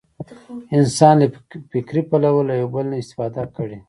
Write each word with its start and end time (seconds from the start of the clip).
انسان 0.77 1.13
له 1.21 1.27
فکري 1.71 2.01
پلوه 2.09 2.41
له 2.47 2.53
یو 2.61 2.67
بل 2.75 2.85
نه 2.91 2.97
استفاده 3.03 3.43
کړې. 3.55 3.77